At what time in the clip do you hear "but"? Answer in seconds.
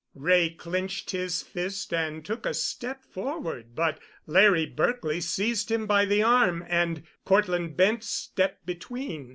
3.75-3.99